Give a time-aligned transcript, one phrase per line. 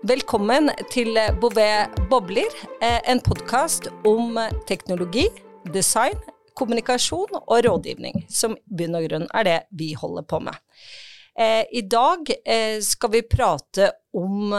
[0.00, 5.26] Velkommen til Bouvet bobler, eh, en podkast om teknologi,
[5.74, 6.16] design,
[6.56, 10.56] kommunikasjon og rådgivning, som i bunn og grunn er det vi holder på med.
[11.36, 14.56] Eh, I dag eh, skal vi prate om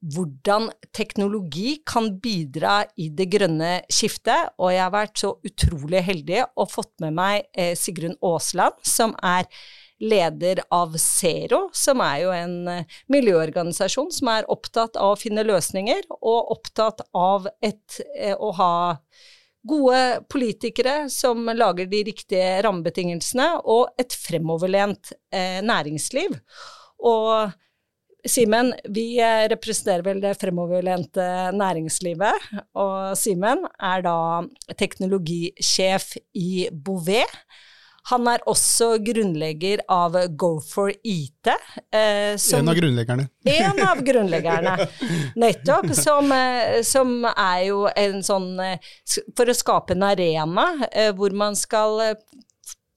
[0.00, 6.40] hvordan teknologi kan bidra i det grønne skiftet, og jeg har vært så utrolig heldig
[6.56, 9.44] og fått med meg Sigrun Aasland, som er
[10.02, 15.44] leder av Zero, som er jo en eh, miljøorganisasjon som er opptatt av å finne
[15.46, 18.74] løsninger, og opptatt av et, eh, å ha
[19.62, 20.02] gode
[20.32, 26.38] politikere som lager de riktige rammebetingelsene, og et fremoverlent eh, næringsliv.
[27.06, 27.58] Og
[28.22, 29.16] Simen, vi
[29.50, 31.24] representerer vel det fremoverlente
[31.58, 34.18] næringslivet, og Simen er da
[34.78, 37.26] teknologisjef i Bouvet.
[38.10, 41.50] Han er også grunnlegger av Go for IT.
[41.94, 43.28] Eh, som, en av grunnleggerne.
[43.44, 44.88] En av grunnleggerne,
[45.44, 45.92] nettopp.
[45.94, 48.92] Som, eh, som, er jo en sånn eh,
[49.36, 52.16] For å skape en arena eh, hvor man skal eh,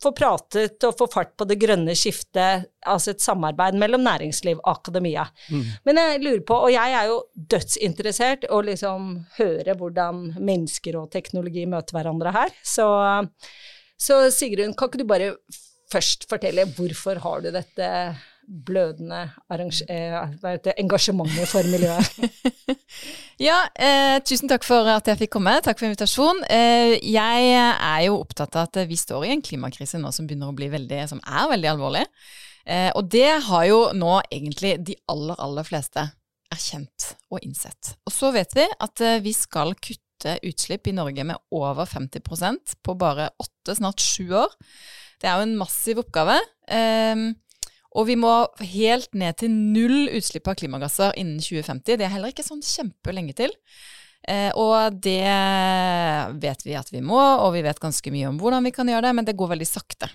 [0.06, 4.72] få pratet og få fart på det grønne skiftet, altså et samarbeid mellom næringsliv og
[4.74, 5.26] akademia.
[5.50, 5.64] Mm.
[5.88, 7.22] Men jeg lurer på, og jeg er jo
[7.56, 12.90] dødsinteressert å liksom høre hvordan mennesker og teknologi møter hverandre her, så
[14.00, 15.34] så Sigrun, kan ikke du bare
[15.92, 17.90] først fortelle hvorfor har du dette
[18.46, 19.24] blødende
[19.90, 22.76] eh, engasjementet for miljøet?
[23.48, 25.56] ja, eh, tusen takk for at jeg fikk komme.
[25.66, 26.44] Takk for invitasjonen.
[26.50, 30.54] Eh, jeg er jo opptatt av at vi står i en klimakrise nå som begynner
[30.54, 32.06] å bli veldig, som er veldig alvorlig.
[32.66, 36.08] Eh, og det har jo nå egentlig de aller, aller fleste
[36.54, 37.96] erkjent og innsett.
[38.06, 41.86] Og så vet vi at eh, vi skal kutte kutte utslipp i Norge med over
[41.86, 44.52] 50% på bare åtte, snart sju år.
[45.22, 46.40] Det er jo en massiv oppgave.
[46.70, 47.36] Um,
[47.96, 51.98] og vi må helt ned til null utslipp av klimagasser innen 2050.
[51.98, 53.54] Det er heller ikke sånn kjempelenge til.
[54.28, 55.30] Eh, og det
[56.42, 59.06] vet vi at vi må, og vi vet ganske mye om hvordan vi kan gjøre
[59.06, 60.10] det, men det går veldig sakte.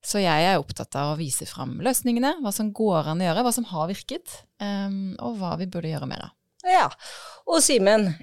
[0.00, 3.44] Så jeg er opptatt av å vise fram løsningene, hva som går an å gjøre,
[3.44, 4.88] hva som har virket, eh,
[5.20, 6.32] og hva vi burde gjøre mer av.
[6.64, 6.88] Ja,
[7.50, 8.14] og Simen,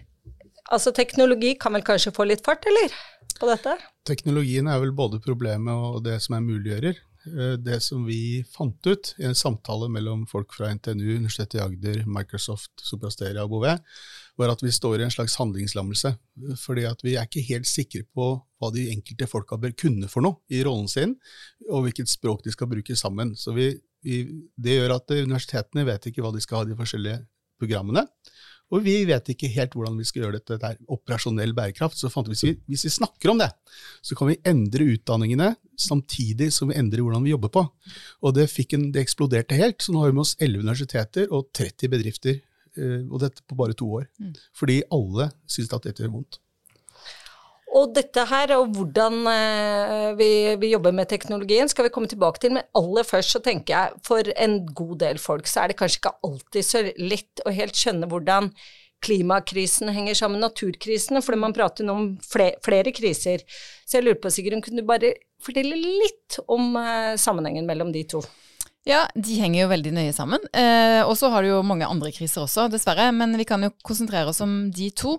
[0.73, 2.95] Altså teknologi kan vel kanskje få litt fart, eller?
[3.37, 3.75] På dette?
[4.07, 6.97] Teknologien er vel både problemet og det som er muliggjører.
[7.27, 11.63] Eh, det som vi fant ut i en samtale mellom folk fra NTNU, Universitetet i
[11.63, 13.83] Agder, Microsoft, Soprasteria og Bouvet,
[14.37, 16.13] var at vi står i en slags handlingslammelse.
[16.61, 20.25] Fordi at vi er ikke helt sikre på hva de enkelte folka bør kunne for
[20.25, 21.15] noe i rollen sin,
[21.69, 23.35] og hvilket språk de skal bruke sammen.
[23.37, 23.71] Så vi,
[24.05, 24.23] vi,
[24.55, 27.23] det gjør at universitetene vet ikke hva de skal ha de forskjellige
[27.57, 28.05] programmene.
[28.73, 30.57] Og vi vet ikke helt hvordan vi skal gjøre dette.
[30.59, 31.99] Det er operasjonell bærekraft.
[31.99, 33.47] Så fant vi hvis vi, hvis vi snakker om det,
[34.03, 37.63] så kan vi endre utdanningene samtidig som vi endrer hvordan vi jobber på.
[38.27, 39.79] Og det, en, det eksploderte helt.
[39.83, 42.41] Så nå har vi med oss 11 universiteter og 30 bedrifter.
[42.77, 44.09] Eh, og dette på bare to år.
[44.19, 44.35] Mm.
[44.59, 46.41] Fordi alle syns at dette gjør vondt.
[47.77, 52.41] Og dette her, og hvordan eh, vi, vi, jobber med teknologien, skal vi komme tilbake
[52.41, 52.55] til.
[52.55, 56.01] Men aller først så tenker jeg for en god del folk så er det kanskje
[56.01, 58.49] ikke alltid så lett å helt skjønne hvordan
[59.05, 63.43] klimakrisen henger sammen med naturkrisene, fordi man prater nå om flere, flere, kriser.
[63.85, 68.07] Så jeg lurer på, Sigrun, kunne du bare fortelle litt om eh, sammenhengen mellom de
[68.09, 68.23] to?
[68.87, 70.43] Ja, de henger jo veldig nøye sammen.
[70.55, 73.09] Eh, og så har du jo mange andre kriser også, dessverre.
[73.13, 75.17] Men vi kan jo konsentrere oss om de to.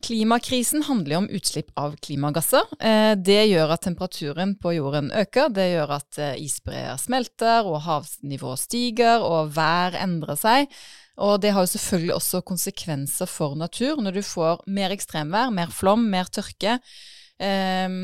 [0.00, 2.64] Klimakrisen handler jo om utslipp av klimagasser.
[2.80, 5.50] Eh, det gjør at temperaturen på jorden øker.
[5.52, 10.72] Det gjør at eh, isbreer smelter, og havnivået stiger, og vær endrer seg.
[11.20, 15.74] Og det har jo selvfølgelig også konsekvenser for natur når du får mer ekstremvær, mer
[15.74, 16.78] flom, mer tørke.
[17.36, 17.98] Eh,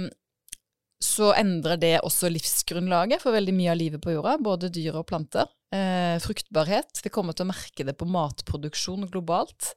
[1.07, 5.09] så endrer det også livsgrunnlaget for veldig mye av livet på jorda, både dyr og
[5.09, 5.49] planter.
[6.23, 7.03] fruktbarhet.
[7.05, 9.75] Vi kommer til å merke det på matproduksjon globalt.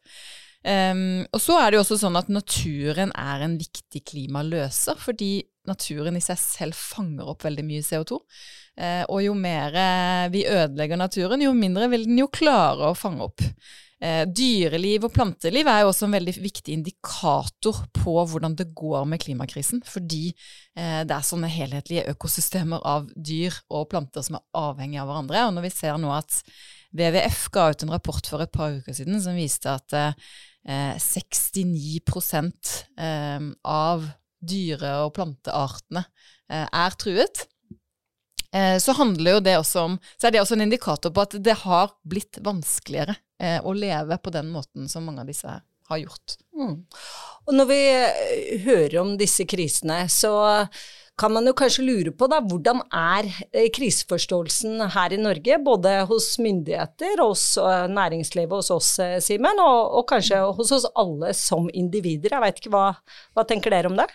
[0.59, 5.39] Um, og så er det jo også sånn at naturen er en viktig klimaløser, fordi
[5.69, 8.19] naturen i seg selv fanger opp veldig mye CO2.
[8.79, 12.97] Uh, og jo mer eh, vi ødelegger naturen, jo mindre vil den jo klare å
[12.97, 13.43] fange opp.
[13.99, 19.03] Uh, dyreliv og planteliv er jo også en veldig viktig indikator på hvordan det går
[19.11, 24.45] med klimakrisen, fordi uh, det er sånne helhetlige økosystemer av dyr og planter som er
[24.59, 25.47] avhengige av hverandre.
[25.47, 26.39] Og når vi ser nå at
[26.95, 29.93] WWF ga ut en rapport for et par uker siden som viste at
[30.69, 31.99] 69
[32.33, 36.03] eh, eh, av dyre- og planteartene
[36.51, 37.47] eh, er truet.
[38.81, 41.91] Så handler jo det om Så er det også en indikator på at det har
[42.01, 43.13] blitt vanskeligere
[43.61, 46.33] å leve på den måten som mange av disse har gjort.
[46.57, 46.79] Mm.
[47.45, 47.77] Og når vi
[48.65, 50.33] hører om disse krisene, så
[51.19, 55.95] kan man jo kanskje lure på da, hvordan er eh, kriseforståelsen her i Norge, både
[56.09, 61.33] hos myndigheter, hos eh, næringslivet, hos oss, eh, Simen, og, og, kanskje hos oss alle
[61.37, 62.37] som individer.
[62.37, 62.85] Jeg veit ikke, hva,
[63.35, 64.07] hva, tenker dere om det?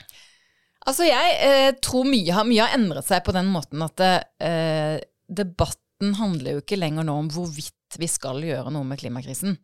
[0.85, 4.97] Altså, jeg eh, tror mye, mye, har endret seg på den måten at eh,
[5.29, 9.58] debatten handler jo ikke lenger nå om hvorvidt vi skal gjøre noe med klimakrisen.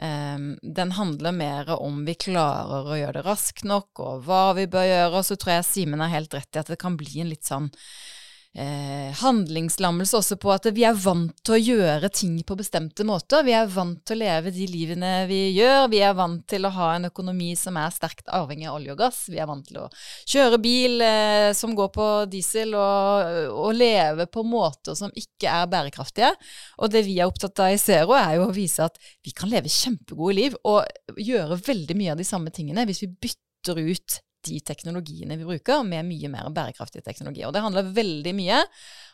[0.00, 4.68] Um, den handler mer om vi klarer å gjøre det raskt nok, og hva vi
[4.70, 5.12] bør gjøre.
[5.20, 7.48] Og så tror jeg Simen har helt rett i at det kan bli en litt
[7.48, 7.70] sånn
[8.54, 13.44] eh, handlingslammelse også på at vi er vant til å gjøre ting på bestemte måter.
[13.46, 15.88] Vi er vant til å leve de livene vi gjør.
[15.92, 19.00] Vi er vant til å ha en økonomi som er sterkt avhengig av olje og
[19.02, 19.22] gass.
[19.32, 19.88] Vi er vant til å
[20.28, 25.70] kjøre bil eh, som går på diesel, og, og, leve på måter som ikke er
[25.72, 26.32] bærekraftige.
[26.82, 29.50] Og det vi er opptatt av i Zero, er jo å vise at vi kan
[29.52, 34.20] leve kjempegode liv og gjøre veldig mye av de samme tingene hvis vi bytter ut
[34.46, 37.48] de teknologiene vi bruker, med mye mer bærekraftige teknologier.
[37.48, 38.60] Og det handler veldig mye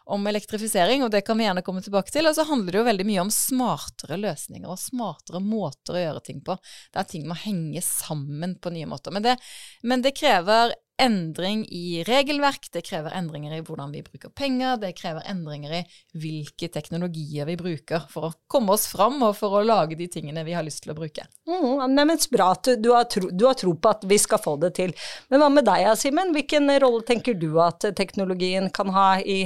[0.08, 2.28] om elektrifisering, og det kan vi gjerne komme tilbake til.
[2.30, 6.25] Og så handler det jo veldig mye om smartere løsninger og smartere måter å gjøre
[6.30, 6.56] ting på.
[6.96, 9.14] Der ting må henge sammen på nye måter.
[9.14, 9.36] Men det,
[9.84, 14.92] men det krever endring i regelverk, det krever endringer i hvordan vi bruker penger, det
[14.98, 15.82] krever endringer i
[16.18, 20.44] hvilke teknologier vi bruker for å komme oss fram og for å lage de tingene
[20.46, 21.26] vi har lyst til å bruke.
[21.48, 24.56] Mm, Neimen, Bra at du, har tro, du, har tro, på at vi skal få
[24.60, 24.92] det til.
[25.30, 26.34] Men hva med deg, Simen?
[26.36, 29.44] Hvilken rolle tenker du at teknologien kan ha i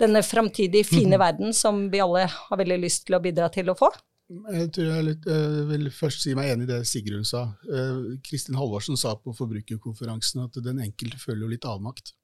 [0.00, 1.22] denne framtidige fine mm.
[1.22, 3.90] verden som vi alle har veldig lyst til å bidra til å få?
[4.24, 7.44] Jeg tror jeg, litt, eh, vil først si meg enig i det Sigrun sa.
[7.68, 12.14] Uh, Kristin Halvorsen sa på forbrukerkonferansen at den enkelte føler jo litt avmakt.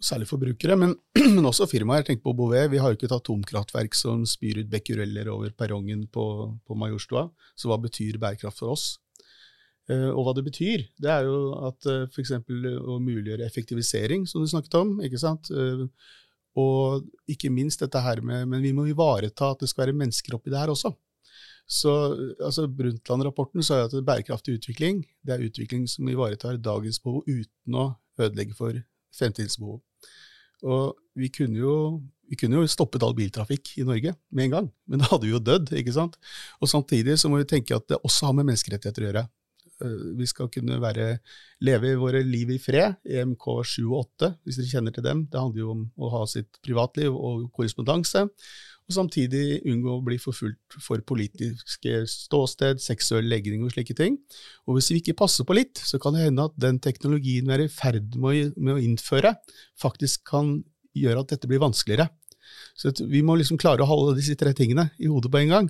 [0.00, 0.94] Særlig forbrukere, men,
[1.36, 2.06] men også firmaer.
[2.08, 2.70] Tenk på Bouvet.
[2.72, 6.24] Vi har jo ikke et atomkraftverk som spyr ut becquereller over perrongen på,
[6.64, 7.26] på Majorstua.
[7.52, 8.94] Så hva betyr bærekraft for oss?
[9.92, 12.32] Uh, og hva det betyr, det er jo at f.eks.
[12.40, 14.96] å muliggjøre effektivisering, som du snakket om.
[15.04, 15.52] ikke sant?
[16.58, 20.34] Og ikke minst dette her med Men vi må ivareta at det skal være mennesker
[20.34, 20.94] oppi det her også.
[21.68, 21.92] Så
[22.40, 27.90] altså Brundtland-rapporten sa at bærekraftig utvikling det er utvikling som ivaretar dagens behov uten å
[28.18, 28.78] ødelegge for
[29.12, 29.82] fremtidens behov.
[30.64, 31.74] Og vi kunne jo
[32.28, 35.32] vi kunne jo stoppet all biltrafikk i Norge med en gang, men da hadde vi
[35.32, 35.70] jo dødd.
[35.80, 36.18] ikke sant?
[36.60, 39.22] Og Samtidig så må vi tenke at det også har med menneskerettigheter å gjøre.
[39.84, 41.18] Eh, vi skal kunne være,
[41.64, 45.26] leve våre liv i fred, EMK 7 og 8, hvis dere kjenner til dem.
[45.30, 48.24] Det handler jo om å ha sitt privatliv og korrespondanse,
[48.88, 54.16] og samtidig unngå å bli forfulgt for politiske ståsted, seksuell legning og slike ting.
[54.66, 57.58] Og hvis vi ikke passer på litt, så kan det hende at den teknologien vi
[57.58, 59.34] er i ferd med å innføre,
[59.78, 60.56] faktisk kan
[60.96, 62.08] gjøre at dette blir vanskeligere.
[62.78, 65.68] Så vi må liksom klare å holde disse tre tingene i hodet på en gang.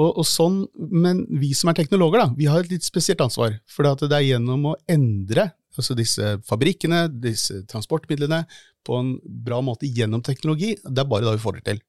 [0.00, 3.58] Og, og, sånn, Men vi som er teknologer, da, vi har et litt spesielt ansvar.
[3.68, 8.42] For det er gjennom å endre altså disse fabrikkene, disse transportmidlene,
[8.84, 11.82] på en bra måte gjennom teknologi, det er bare da vi får det til.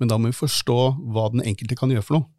[0.00, 0.78] Men da må vi forstå
[1.12, 2.30] hva den enkelte kan gjøre for noe.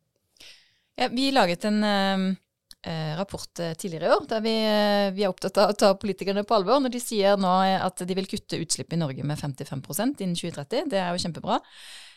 [0.98, 5.32] Ja, vi laget en uh, rapport eh, tidligere i år der vi, uh, vi, er
[5.32, 8.60] opptatt av å ta politikerne på alvor når de sier nå at de vil kutte
[8.60, 10.90] utslipp i Norge med 55% innen 2030.
[10.92, 11.62] Det er jo kjempebra.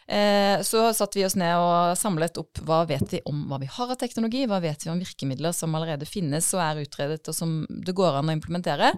[0.06, 3.68] Eh, så satte vi oss ned og samlet opp hva vet vi om hva vi
[3.72, 7.36] har av teknologi, hva vet vi om virkemidler som allerede finnes og er utredet og
[7.36, 8.92] som det går an å implementere.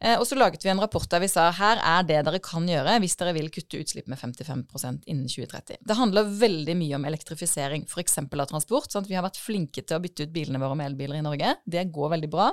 [0.00, 2.66] Eh, og så laget vi en rapport der vi sa her er det dere kan
[2.66, 5.78] gjøre hvis dere vil kutte utslipp med 55% innen 2030.
[5.86, 8.18] Det handler veldig mye om elektrifisering, f.eks.
[8.18, 8.90] av transport.
[8.90, 9.08] Sant?
[9.10, 11.54] Vi har vært flinke til å bytte ut bilene våre med elbiler i Norge.
[11.66, 12.50] Det går veldig bra.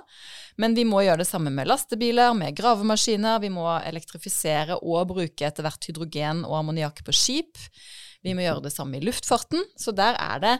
[0.61, 3.41] Men vi må gjøre det samme med lastebiler, med gravemaskiner.
[3.41, 7.65] Vi må elektrifisere og bruke etter hvert hydrogen og ammoniakk på skip.
[8.25, 9.63] Vi må gjøre det samme i luftfarten.
[9.77, 10.55] Så der er det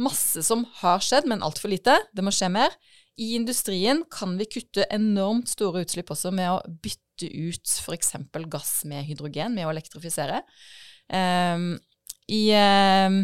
[0.00, 1.96] masse som har skjedd, men altfor lite.
[2.14, 2.74] Det må skje mer.
[3.20, 8.16] I industrien kan vi kutte enormt store utslipp også med å bytte ut f.eks.
[8.50, 10.42] gass med hydrogen, med å elektrifisere.
[11.06, 11.76] Um,
[12.26, 13.20] I um,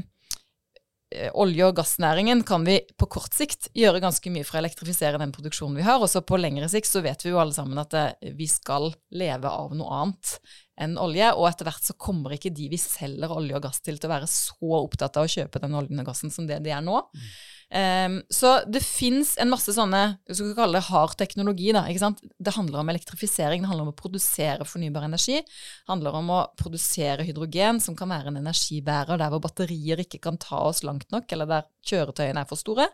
[1.35, 5.35] olje- og gassnæringen kan vi på kort sikt gjøre ganske mye for å elektrifisere den
[5.35, 5.99] produksjonen vi har.
[5.99, 8.93] Og så på lengre sikt så vet vi jo alle sammen at eh, vi skal
[9.11, 10.37] leve av noe annet
[10.81, 11.31] enn olje.
[11.37, 14.15] Og etter hvert så kommer ikke de vi selger olje og gass til, til å
[14.17, 17.01] være så opptatt av å kjøpe den oljen og gassen som det de er nå.
[17.15, 17.33] Mm.
[17.71, 21.71] Um, så det fins en masse sånne hvis vi kalle det hard teknologi.
[21.75, 22.23] Da, ikke sant?
[22.39, 25.39] Det handler om elektrifisering, det handler om å produsere fornybar energi.
[25.45, 30.23] Det handler om å produsere hydrogen, som kan være en energibærer der hvor batterier ikke
[30.25, 32.91] kan ta oss langt nok, eller der kjøretøyene er for store.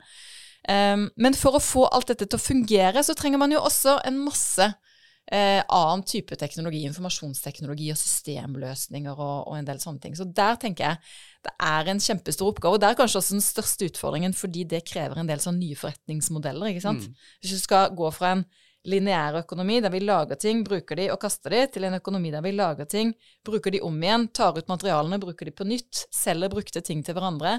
[0.68, 4.00] Um, men for å få alt dette til å fungere, så trenger man jo også
[4.04, 4.66] en masse
[5.32, 10.14] eh, annen type teknologi, informasjonsteknologi og systemløsninger og, og, en del sånne ting.
[10.18, 11.00] Så der tenker jeg
[11.46, 12.76] det er en kjempestor oppgave.
[12.76, 15.78] Og det er kanskje også den største utfordringen, fordi det krever en del sånn nye
[15.78, 16.72] forretningsmodeller.
[16.72, 17.06] ikke sant?
[17.06, 17.26] Mm.
[17.42, 18.46] Hvis du skal gå fra en
[18.86, 22.44] lineær økonomi, der vi lager ting, bruker de og kaster de, til en økonomi der
[22.44, 23.12] vi lager ting,
[23.46, 27.16] bruker de om igjen, tar ut materialene, bruker de på nytt, selger brukte ting til
[27.18, 27.58] hverandre,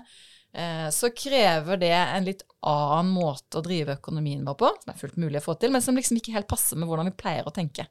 [0.94, 5.20] så krever det en litt annen måte å drive økonomien vår på, som er fullt
[5.22, 7.54] mulig å få til, men som liksom ikke helt passer med hvordan vi pleier å
[7.54, 7.86] tenke.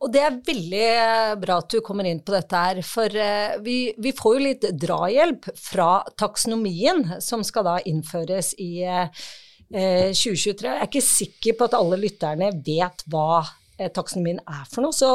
[0.00, 3.92] Og det er veldig bra at du kommer inn på dette her, for eh, vi,
[4.00, 8.72] vi får jo litt drahjelp fra taksonomien, som skal da innføres i
[9.70, 9.74] 2023.
[9.76, 13.59] Eh, Jeg er ikke sikker på at alle lytterne vet hva eh,
[13.96, 14.94] taksonomien er for noe.
[14.94, 15.08] Så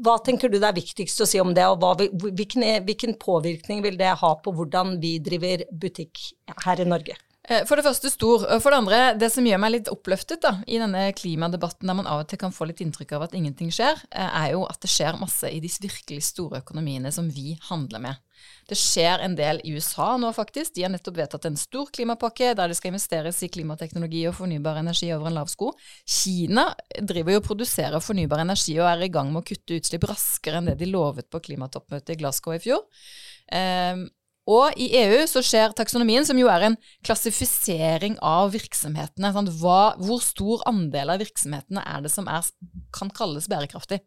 [0.00, 3.84] hva tenker du det er viktigst å si om det, og hva, hvilken, hvilken påvirkning
[3.84, 6.30] vil det ha på hvordan vi driver butikk
[6.64, 7.18] her i Norge?
[7.50, 8.46] Eh, for det første stor.
[8.62, 12.06] For det andre, det som gjør meg litt oppløftet da, i denne klimadebatten, der man
[12.06, 14.78] av og til kan få litt inntrykk av at ingenting skjer, eh, er jo at
[14.82, 18.20] det skjer masse i de virkelig store økonomiene som vi handler med.
[18.70, 20.72] Det skjer en del i USA nå, faktisk.
[20.76, 24.78] De har nettopp vedtatt en stor klimapakke der det skal investeres i klimateknologi og fornybar
[24.80, 25.72] energi over en lav sko.
[26.06, 30.06] Kina driver jo og produserer fornybar energi og er i gang med å kutte utslipp
[30.08, 32.86] raskere enn det de lovet på klimatoppmøtet i Glasgow i fjor.
[33.50, 34.06] Um,
[34.48, 39.32] og i EU så skjer taksonomien, som jo er en klassifisering av virksomhetene.
[39.60, 42.46] Hva, hvor stor andel av virksomhetene er det som er,
[42.96, 44.00] kan kalles bærekraftig?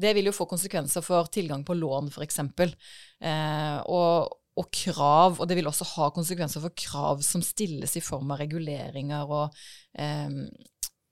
[0.00, 2.40] Det vil jo få konsekvenser for tilgang på lån, f.eks.
[2.40, 8.04] Eh, og, og krav, og det vil også ha konsekvenser for krav som stilles i
[8.04, 9.64] form av reguleringer og
[10.00, 10.40] eh,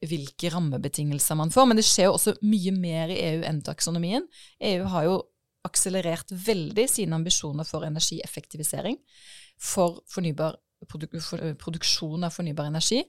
[0.02, 1.69] hvilke rammebetingelser man får.
[1.69, 4.26] Men det skjer jo også mye mer i EU enn taksonomien.
[4.73, 5.21] EU har jo
[5.66, 8.99] akselerert veldig sine ambisjoner for energieffektivisering,
[9.61, 10.59] for, fornybar,
[10.90, 13.02] produk for eh, produksjon av fornybar energi,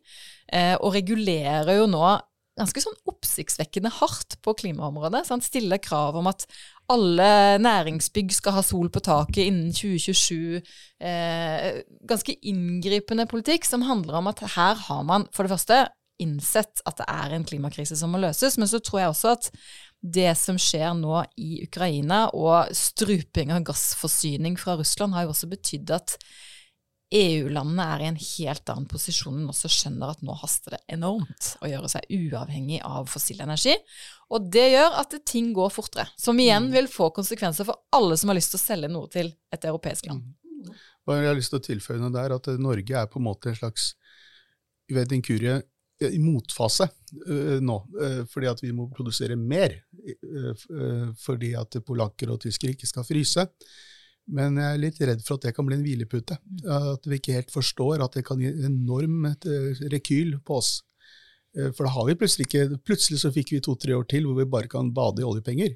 [0.53, 2.05] eh, og regulerer jo nå
[2.53, 5.23] ganske sånn oppsiktsvekkende hardt på klimaområdet.
[5.25, 5.45] Sant?
[5.45, 6.45] Stiller krav om at
[6.93, 10.61] alle næringsbygg skal ha sol på taket innen 2027.
[11.01, 15.81] Eh, ganske inngripende politikk som handler om at her har man for det første
[16.21, 19.49] innsett at det er en klimakrise som må løses, men så tror jeg også at
[20.03, 25.47] det som skjer nå i Ukraina, og struping av gassforsyning fra Russland, har jo også
[25.51, 26.17] betydd at
[27.13, 31.51] EU-landene er i en helt annen posisjon enn også skjønner at nå haster det enormt
[31.61, 33.75] å gjøre seg uavhengig av fossil energi.
[34.33, 36.73] Og det gjør at ting går fortere, som igjen mm.
[36.73, 40.09] vil få konsekvenser for alle som har lyst til å selge noe til et europeisk
[40.09, 40.25] land.
[40.41, 40.73] Mm.
[41.13, 43.59] Jeg har lyst til å tilføye noe der, at Norge er på en måte en
[43.61, 43.93] slags
[44.91, 45.61] ved inkurie
[46.11, 49.75] i motfase uh, nå, uh, fordi at vi må produsere mer.
[49.93, 53.47] Uh, fordi at polakker og tyskere ikke skal fryse.
[54.33, 56.37] Men jeg er litt redd for at det kan bli en hvilepute.
[56.71, 59.25] At vi ikke helt forstår at det kan gi enorm
[59.91, 60.77] rekyl på oss.
[61.51, 64.47] For da har vi plutselig ikke Plutselig så fikk vi to-tre år til hvor vi
[64.49, 65.75] bare kan bade i oljepenger.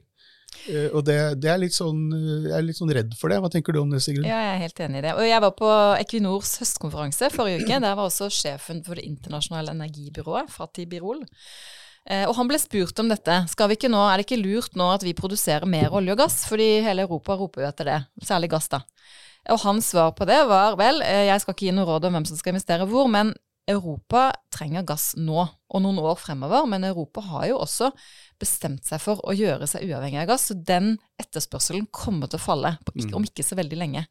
[0.67, 2.07] Uh, og det, det, er sånn,
[2.47, 3.39] Jeg er litt sånn redd for det.
[3.43, 4.27] Hva tenker du om det, Sigrun?
[4.27, 5.15] Ja, jeg er helt enig i det.
[5.15, 7.81] Og jeg var på Equinors høstkonferanse forrige uke.
[7.83, 11.23] Der var også sjefen for det internasjonale energibyrået, Fatih Birol.
[12.07, 13.41] Uh, og han ble spurt om dette.
[13.51, 16.23] Skal vi ikke nå, Er det ikke lurt nå at vi produserer mer olje og
[16.23, 16.43] gass?
[16.49, 17.99] Fordi hele Europa roper jo etter det.
[18.27, 18.83] Særlig gass, da.
[19.53, 22.25] Og hans svar på det var vel, jeg skal ikke gi noe råd om hvem
[22.27, 23.29] som skal investere hvor, men
[23.67, 27.89] Europa trenger gass nå og noen år fremover, men Europa har jo også
[28.39, 32.45] bestemt seg for å gjøre seg uavhengig av gass, så den etterspørselen kommer til å
[32.45, 33.29] falle ikke, om mm.
[33.31, 34.05] ikke så veldig lenge.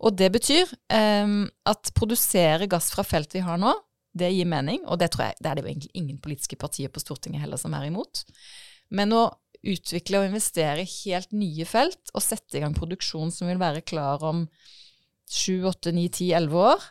[0.00, 3.74] Og det betyr um, at produsere gass fra felt vi har nå,
[4.12, 6.92] det gir mening, og det tror jeg det er det jo egentlig ingen politiske partier
[6.92, 8.24] på Stortinget heller som er imot.
[8.92, 9.26] Men å
[9.62, 13.84] utvikle og investere i helt nye felt og sette i gang produksjon som vil være
[13.86, 14.46] klar om
[15.32, 16.88] sju, åtte, ni, ti, elleve år,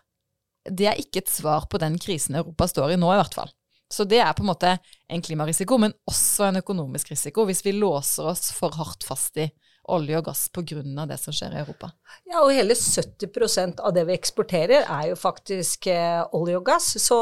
[0.70, 3.52] det er ikke et svar på den krisen Europa står i nå, i hvert fall.
[3.92, 4.78] Så det er på en måte
[5.12, 9.50] en klimarisiko, men også en økonomisk risiko, hvis vi låser oss for hardt fast i
[9.92, 10.82] olje og gass pga.
[11.10, 11.92] det som skjer i Europa.
[12.30, 16.94] Ja, og hele 70% av det vi eksporterer er jo faktisk eh, olje og gass.
[17.02, 17.18] Så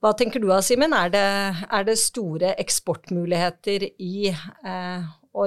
[0.00, 0.94] hva tenker du da, Simen?
[0.96, 5.46] Er, er, det store eksportmuligheter i eh, å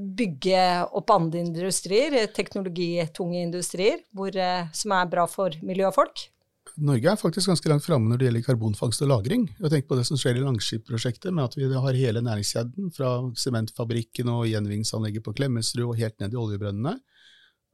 [0.00, 0.60] bygge
[0.96, 6.28] opp andre industrier, teknologitunge industrier, hvor, eh, som er bra for miljø og folk?
[6.80, 9.42] Norge er faktisk ganske langt framme når det gjelder karbonfangst og -lagring.
[9.60, 14.28] Tenk på det som skjer i Langskip-prosjektet, med at vi har hele næringskjeden fra sementfabrikken
[14.32, 16.94] og gjenvinningsanlegget på Klemetsrud og helt ned i oljebrønnene.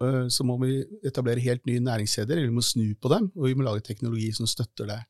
[0.03, 3.55] Eh, så må vi etablere helt nye næringskjeder, vi må snu på dem, og vi
[3.55, 5.01] må lage teknologi som støtter det.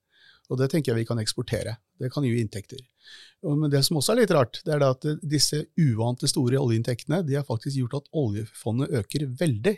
[0.50, 1.76] Og det tenker jeg vi kan eksportere.
[1.99, 2.79] Det kan gi inntekter.
[3.43, 7.35] Men det som også er litt rart, det er at disse uvante store oljeinntektene de
[7.35, 9.75] har faktisk gjort at oljefondet øker veldig.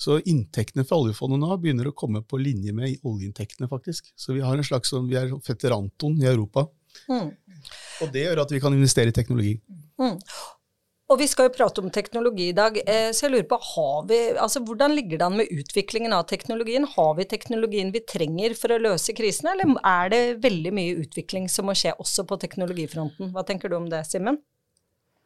[0.00, 4.12] Så inntektene fra oljefondet nå begynner å komme på linje med oljeinntektene, faktisk.
[4.16, 6.66] Så vi har en slags sånn, vi er fetteranton i Europa.
[7.08, 7.30] Mm.
[8.02, 9.56] Og det gjør at vi kan investere i teknologi.
[10.00, 10.18] Mm.
[11.12, 14.06] Og vi skal jo prate om teknologi i dag, eh, så jeg lurer på, har
[14.08, 16.86] vi, altså hvordan ligger det an med utviklingen av teknologien?
[16.88, 21.50] Har vi teknologien vi trenger for å løse krisene, eller er det veldig mye utvikling
[21.52, 23.34] som må skje også på teknologifronten?
[23.34, 24.40] Hva tenker du om det, Simen?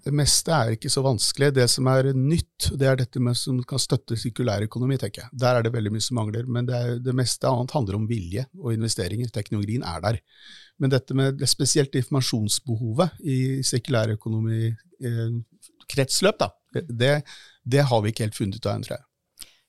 [0.07, 1.49] Det meste er ikke så vanskelig.
[1.57, 5.31] Det som er nytt, det er dette med som kan støtte sirkulær økonomi, tenker jeg.
[5.35, 6.45] Der er det veldig mye som mangler.
[6.47, 9.29] Men det, er, det meste annet handler om vilje og investeringer.
[9.35, 10.17] Teknologien er der.
[10.79, 17.25] Men dette med spesielt informasjonsbehovet i sirkulærøkonomi-kretsløp, da, det,
[17.65, 19.07] det, har vi ikke helt funnet ut av ennå, tror jeg.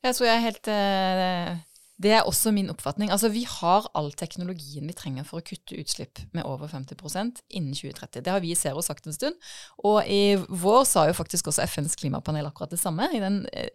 [0.06, 1.58] Jeg tror jeg er helt eh,
[1.98, 3.10] det er også min oppfatning.
[3.14, 7.74] Altså, Vi har all teknologien vi trenger for å kutte utslipp med over 50% innen
[7.74, 8.22] 2030.
[8.22, 9.36] Det har vi i Zero sagt en stund.
[9.84, 13.10] Og i vår sa jo faktisk også FNs klimapanel akkurat det samme.
[13.18, 13.74] Den, eh,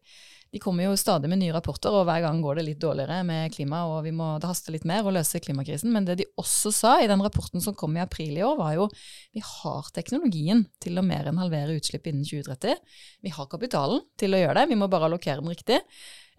[0.53, 3.55] de kommer jo stadig med nye rapporter, og hver gang går det litt dårligere med
[3.55, 5.91] klima, og vi må, det haster litt mer å løse klimakrisen.
[5.91, 8.75] Men det de også sa i den rapporten som kom i april i år, var
[8.77, 8.89] jo
[9.33, 12.77] vi har teknologien til å mer enn halvere utslipp innen 2030.
[13.25, 15.81] Vi har kapitalen til å gjøre det, vi må bare allokere den riktig.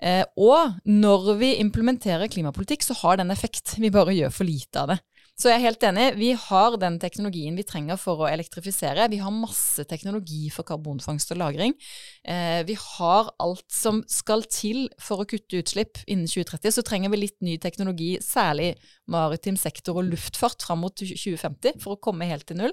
[0.03, 3.77] Eh, og når vi implementerer klimapolitikk, så har den effekt.
[3.79, 4.99] Vi bare gjør for lite av det.
[5.39, 6.07] Så jeg er helt enig.
[6.19, 9.07] Vi har den teknologien vi trenger for å elektrifisere.
[9.09, 11.73] Vi har masse teknologi for karbonfangst og -lagring.
[12.23, 16.71] Eh, vi har alt som skal til for å kutte utslipp innen 2030.
[16.71, 18.73] Så trenger vi litt ny teknologi, særlig
[19.11, 22.71] maritim sektor og luftfart fram mot 2050 for å komme helt til null.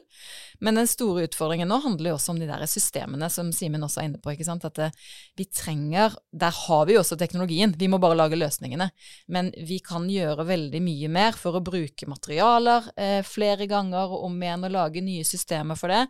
[0.63, 4.05] Men den store utfordringen nå handler jo også om de der systemene som Simen også
[4.05, 4.31] er inne på.
[4.31, 8.39] At det, eh, vi trenger Der har vi jo også teknologien, vi må bare lage
[8.39, 8.91] løsningene.
[9.29, 14.25] Men vi kan gjøre veldig mye mer for å bruke materialer eh, flere ganger og
[14.25, 16.07] om igjen og lage nye systemer for det.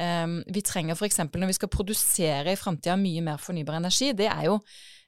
[0.00, 1.18] Um, vi trenger f.eks.
[1.28, 4.58] når vi skal produsere i framtida mye mer fornybar energi, det er jo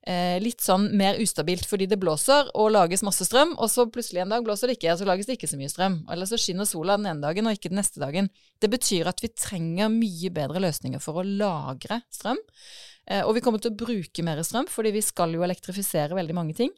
[0.07, 4.25] eh, litt sånn mer ustabilt fordi det blåser og lages masse strøm, og så plutselig
[4.25, 5.99] en dag blåser det ikke, og så lages det ikke så mye strøm.
[6.13, 8.29] Eller så skinner sola den ene dagen og ikke den neste dagen.
[8.61, 12.41] Det betyr at vi trenger mye bedre løsninger for å lagre strøm.
[13.05, 16.37] Eh, og vi kommer til å bruke mer strøm, fordi vi skal jo elektrifisere veldig
[16.37, 16.73] mange ting.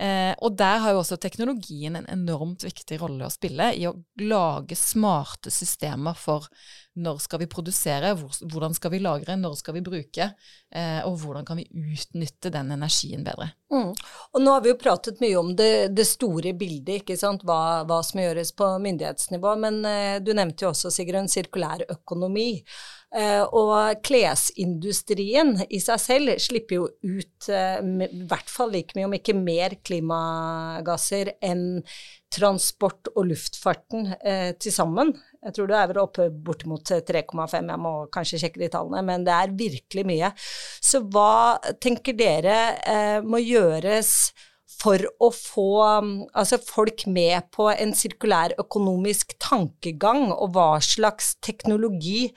[0.00, 3.92] Eh, og der har jo også teknologien en enormt viktig rolle å spille i å
[4.24, 6.46] lage smarte systemer for
[7.00, 10.30] når skal vi produsere, hvordan skal vi lagre, når skal vi bruke,
[10.72, 13.52] eh, og hvordan kan vi utnytte den energien bedre.
[13.70, 13.92] Mm.
[14.34, 17.84] Og nå har vi jo pratet mye om det, det store bildet, ikke sant, hva,
[17.88, 19.54] hva, som gjøres på myndighetsnivå.
[19.62, 22.56] Men eh, du nevnte jo også, Sigrun, sirkulær økonomi.
[23.10, 29.08] Uh, og klesindustrien i seg selv slipper jo ut uh, i hvert fall like mye,
[29.08, 31.82] om ikke mer, klimagasser enn
[32.30, 35.12] transport og luftfarten eh, til sammen.
[35.42, 39.26] Jeg tror det er vel oppe bortimot 3,5, jeg må kanskje sjekke de tallene, men
[39.26, 40.30] det er virkelig mye.
[40.38, 44.30] Så hva tenker dere må gjøres
[44.80, 52.30] for å få altså folk med på en sirkulær økonomisk tankegang, og hva slags teknologi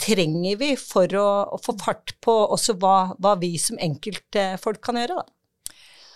[0.00, 5.00] trenger vi for å, å få fart på også hva, hva vi som enkeltfolk kan
[5.00, 5.39] gjøre, da?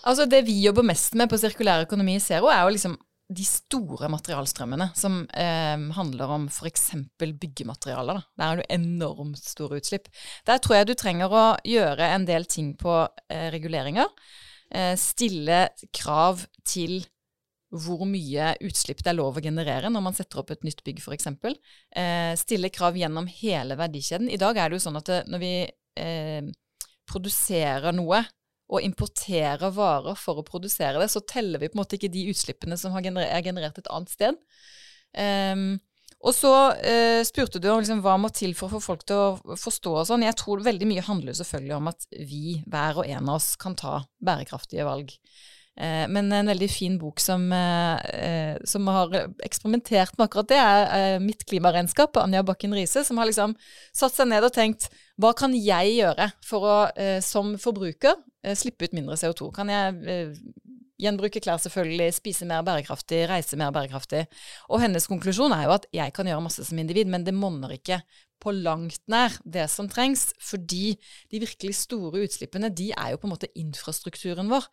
[0.05, 2.97] Altså Det vi jobber mest med på sirkulær økonomi i Zero, er jo liksom
[3.35, 6.91] de store materialstrømmene som eh, handler om f.eks.
[7.17, 8.21] byggematerialer.
[8.21, 8.25] Da.
[8.37, 10.11] Der er det enormt store utslipp.
[10.45, 12.99] Der tror jeg du trenger å gjøre en del ting på
[13.33, 14.13] eh, reguleringer.
[14.69, 17.01] Eh, stille krav til
[17.75, 21.01] hvor mye utslipp det er lov å generere når man setter opp et nytt bygg,
[21.01, 21.33] f.eks.
[21.97, 24.29] Eh, stille krav gjennom hele verdikjeden.
[24.29, 25.55] I dag er det jo sånn at det, når vi
[26.05, 26.53] eh,
[27.09, 28.21] produserer noe
[28.73, 32.29] og importerer varer for å produsere det, så teller vi på en måte ikke de
[32.33, 34.39] utslippene som gener er generert et annet sted.
[35.15, 35.75] Um,
[36.25, 39.21] og så uh, spurte du om liksom, hva må til for å få folk til
[39.21, 40.25] å forstå og sånn.
[40.25, 43.77] Jeg tror veldig mye handler selvfølgelig om at vi, hver og en av oss, kan
[43.77, 45.13] ta bærekraftige valg.
[45.75, 49.13] Eh, men en veldig fin bok som, eh, som, har
[49.45, 53.57] eksperimentert med akkurat det, er Mitt klimaregnskap av Anja Bakken Riise, som har liksom
[53.93, 54.89] satt seg ned og tenkt
[55.21, 58.19] hva kan jeg gjøre for å, eh, som forbruker,
[58.59, 59.47] slippe ut mindre CO2?
[59.57, 60.35] Kan jeg
[61.01, 62.13] Gjenbruke klær, selvfølgelig.
[62.15, 64.25] Spise mer bærekraftig, reise mer bærekraftig.
[64.71, 67.75] Og hennes konklusjon er jo at jeg kan gjøre masse som individ, men det monner
[67.75, 67.99] ikke
[68.45, 70.29] på langt nær det som trengs.
[70.39, 70.95] Fordi
[71.33, 74.69] de virkelig store utslippene, de er jo på en måte infrastrukturen vår.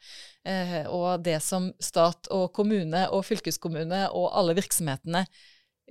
[0.45, 5.25] Eh, og det som stat og kommune og fylkeskommune og alle virksomhetene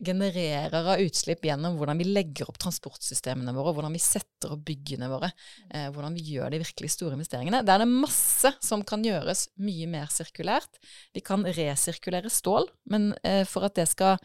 [0.00, 5.10] genererer av utslipp gjennom hvordan vi legger opp transportsystemene våre, hvordan vi setter opp byggene
[5.10, 5.30] våre,
[5.68, 7.62] eh, hvordan vi gjør de virkelig store investeringene.
[7.66, 10.80] Det er det masse som kan gjøres mye mer sirkulært.
[11.16, 14.20] Vi kan resirkulere stål, men eh, for at det skal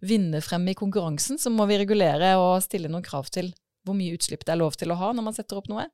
[0.00, 3.52] vinne frem i konkurransen, så må vi regulere og stille noen krav til
[3.86, 5.86] hvor mye utslipp det er lov til å ha når man setter opp noe.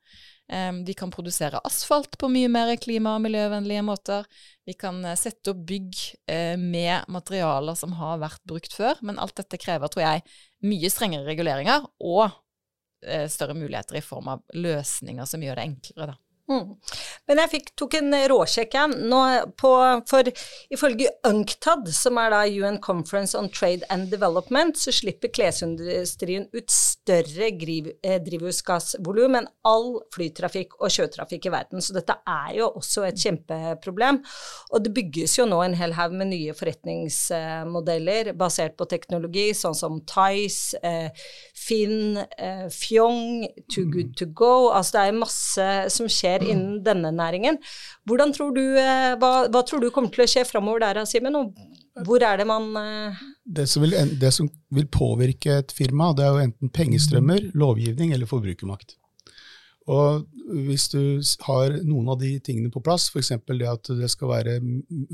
[0.87, 4.29] Vi kan produsere asfalt på mye mer klima- og miljøvennlige måter.
[4.67, 5.95] Vi kan uh, sette opp bygg
[6.31, 8.99] uh, med materialer som har vært brukt før.
[9.07, 10.27] Men alt dette krever, tror jeg,
[10.67, 12.25] mye strengere reguleringer og
[13.07, 16.21] eh, større muligheter i form av løsninger som gjør det enklere, da.
[16.47, 16.77] Mm.
[17.27, 18.77] Men jeg fikk, tok en råsjekk
[19.59, 20.29] for
[20.73, 26.71] ifølge UNCTAD, som er da UN Conference on Trade and Development, så slipper klesindustrien ut
[27.07, 27.49] større
[28.03, 31.83] eh, drivhusgassvolum enn all flytrafikk og sjøtrafikk i verden.
[31.83, 34.21] Så dette er jo også et kjempeproblem.
[34.73, 39.77] Og det bygges jo nå en hel haug med nye forretningsmodeller basert på teknologi, sånn
[39.77, 41.11] som Tice, eh,
[41.55, 44.71] Finn, eh, Fjong, Too Good To Go.
[44.73, 47.61] Altså det er masse som skjer innen denne næringen.
[48.07, 51.37] Hvordan tror du, hva, hva tror du kommer til å skje framover der, Simen?
[51.39, 52.73] Og hvor er det man.
[53.47, 58.13] Det, som vil, det som vil påvirke et firma, det er jo enten pengestrømmer, lovgivning
[58.15, 58.97] eller forbrukermakt.
[59.87, 60.25] Og
[60.67, 63.33] hvis du har noen av de tingene på plass, f.eks.
[63.47, 64.59] det at det skal være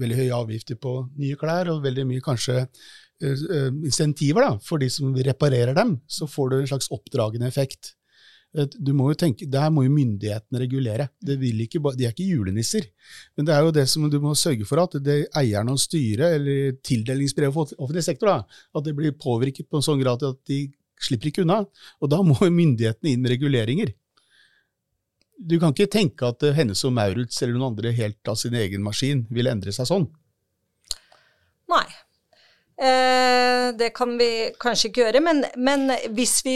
[0.01, 4.89] veldig høye avgifter på nye klær, og veldig mye kanskje uh, insentiver da, for de
[4.93, 7.95] som reparerer dem, så får du en slags oppdragende effekt.
[8.53, 11.09] Du må jo tenke, Der må jo myndighetene regulere.
[11.25, 12.85] Ikke, de er ikke julenisser.
[13.37, 16.37] Men det er jo det som du må sørge for at det eierne og styret,
[16.37, 20.41] eller tildelingsbrevet for offentlig sektor, da, at det blir påvirket på en sånn grad at
[20.49, 20.67] de
[21.01, 21.63] slipper ikke unna.
[22.05, 23.95] Og da må myndighetene inn med reguleringer.
[25.43, 28.85] Du kan ikke tenke at Hennes og Maurits eller noen andre helt av sin egen
[28.85, 30.11] maskin vil endre seg sånn.
[31.73, 31.87] Nei.
[32.83, 36.55] Eh, det kan vi kanskje ikke gjøre, men, men, hvis vi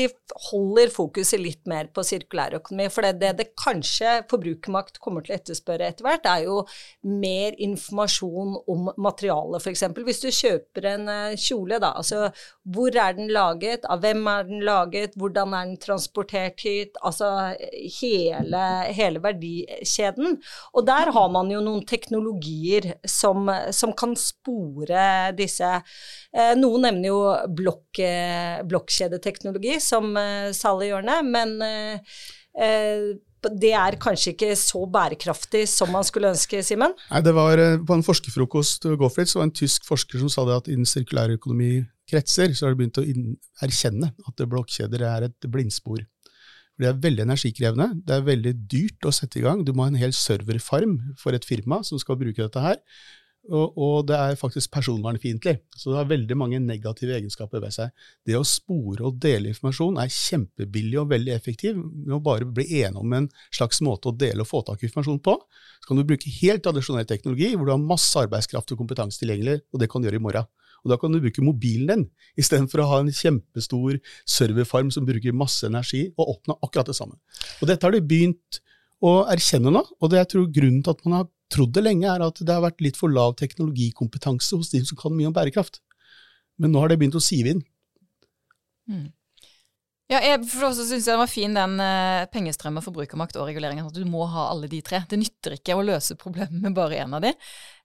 [0.48, 5.38] holder fokuset litt mer på sirkulærøkonomi For det, det, det kanskje forbrukermakt kommer til å
[5.38, 6.56] etterspørre etter hvert, er jo
[7.06, 9.86] mer informasjon om materialet, f.eks.
[10.08, 12.32] Hvis du kjøper en eh, kjole, da, altså
[12.74, 17.30] hvor er den laget, av hvem er den laget, hvordan er den transportert hit, altså
[18.00, 18.64] hele,
[18.98, 20.40] hele verdikjeden.
[20.74, 25.06] Og der har man jo noen teknologier som, som kan spore
[25.38, 25.70] disse
[26.58, 27.20] noen nevner jo
[27.56, 30.50] blokk, eh, blokkjedeteknologi som eh,
[30.86, 31.56] hjørne, men
[33.60, 36.94] det er kanskje ikke så bærekraftig som man skulle ønske, Simen?
[37.10, 40.70] Nei, det var På en forskerfrokost Goffritz, var en tysk forsker som sa det at
[40.72, 43.04] innen sirkulærøkonomikretser så har de begynt å
[43.62, 46.00] erkjenne at blokkjeder er et blindspor.
[46.76, 49.62] Det er veldig energikrevende, det er veldig dyrt å sette i gang.
[49.64, 52.82] Du må ha en hel serverfarm for et firma som skal bruke dette her.
[53.46, 55.56] Og, det er faktisk personvernfiendtlig.
[55.76, 57.92] Så det har veldig mange negative egenskaper ved seg.
[58.26, 61.78] Det å spore og dele informasjon er kjempebillig og veldig effektiv.
[61.78, 64.88] Du må bare bli enige om en slags måte å dele og få tak i
[64.90, 65.36] informasjon på.
[65.80, 69.60] Så kan du bruke helt tradisjonell teknologi, hvor du har masse arbeidskraft og kompetanse tilgjengelig,
[69.72, 70.50] og det kan du gjøre i morgen.
[70.84, 72.04] Og Da kan du bruke mobilen din,
[72.38, 77.18] istedenfor å ha en kjempestor serverfarm som bruker masse energi, og oppnå akkurat det samme.
[77.60, 78.60] Og Dette har de begynt
[79.02, 82.08] å erkjenne nå, og det jeg tror grunnen til at man har trodd det lenge,
[82.10, 85.36] er at det har vært litt for lav teknologikompetanse hos de som kan mye om
[85.36, 85.80] bærekraft.
[86.60, 87.62] Men nå har det begynt å sive inn.
[88.90, 89.06] Mm.
[90.06, 93.80] Ja, jeg for også synes jeg den var fin, den eh, pengestrømmen, forbrukermakt og regulering.
[93.82, 95.00] At du må ha alle de tre.
[95.10, 97.32] Det nytter ikke å løse problemet med bare én av de.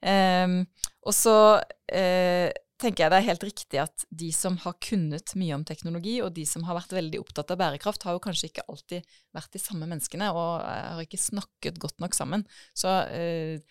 [0.05, 0.59] Um,
[1.01, 2.47] og så uh,
[2.81, 6.33] tenker jeg det er helt riktig at de som har kunnet mye om teknologi, og
[6.35, 9.61] de som har vært veldig opptatt av bærekraft, har jo kanskje ikke alltid vært de
[9.61, 12.45] samme menneskene, og eh, har ikke snakket godt nok sammen.
[12.77, 13.61] Så eh,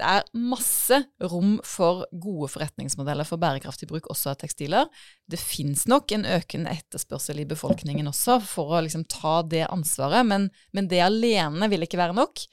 [0.00, 0.96] det er masse
[1.28, 4.88] rom for gode forretningsmodeller for bærekraftig bruk også av tekstiler.
[5.28, 10.24] Det fins nok en økende etterspørsel i befolkningen også for å liksom ta det ansvaret,
[10.26, 12.46] men, men det alene vil ikke være nok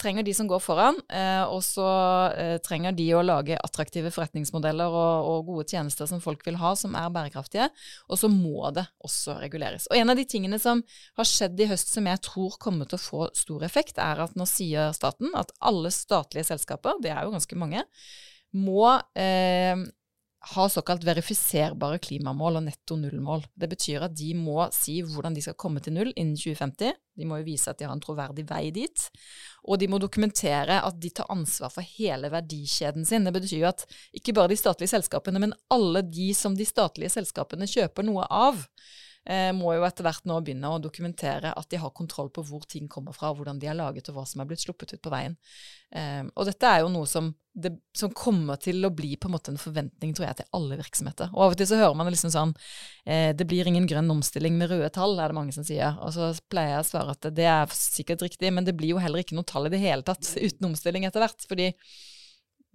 [0.00, 1.86] trenger de som går foran, eh, og så
[2.34, 6.74] eh, trenger de å lage attraktive forretningsmodeller og, og, gode tjenester som folk vil ha,
[6.78, 7.68] som er bærekraftige.
[8.08, 9.88] Og så må det også reguleres.
[9.90, 10.82] Og en av de tingene som
[11.18, 14.38] har skjedd i høst som jeg tror kommer til å få stor effekt, er at
[14.38, 17.84] nå sier staten at alle statlige selskaper, det er jo ganske mange,
[18.54, 18.86] må
[19.18, 19.78] eh,
[20.44, 23.46] har såkalt verifiserbare klimamål og netto nullmål.
[23.56, 26.92] Det betyr at de må si hvordan de skal komme til null innen 2050.
[27.16, 29.06] De må jo vise at de har en troverdig vei dit.
[29.64, 33.24] Og de må dokumentere at de tar ansvar for hele verdikjeden sin.
[33.24, 37.14] Det betyr jo at ikke bare de statlige selskapene, men alle de som de statlige
[37.16, 38.60] selskapene kjøper noe av,
[39.28, 42.66] eh, må jo etter hvert nå begynne å dokumentere at de har kontroll på hvor
[42.68, 45.12] ting kommer fra, hvordan de er laget og hva som er blitt sluppet ut på
[45.12, 45.36] veien.
[45.94, 49.36] Eh, og dette er jo noe som, det, som, kommer til å bli på en
[49.36, 51.30] måte en forventning, tror jeg, til alle virksomheter.
[51.34, 52.56] Og av og til så hører man liksom sånn
[53.06, 55.96] eh, Det blir ingen grønn omstilling med røde tall, er det mange som sier.
[56.04, 59.02] Og så pleier jeg å svare at det er sikkert riktig, men det blir jo
[59.02, 61.48] heller ikke noe tall i det hele tatt uten omstilling etter hvert.
[61.48, 61.72] fordi